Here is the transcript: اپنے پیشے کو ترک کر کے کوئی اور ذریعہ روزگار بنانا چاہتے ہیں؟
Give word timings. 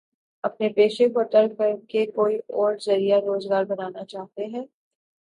اپنے 0.43 0.69
پیشے 0.69 1.07
کو 1.09 1.23
ترک 1.31 1.57
کر 1.57 1.75
کے 1.89 2.05
کوئی 2.11 2.37
اور 2.49 2.75
ذریعہ 2.85 3.19
روزگار 3.19 3.63
بنانا 3.65 4.05
چاہتے 4.05 4.45
ہیں؟ 4.45 4.65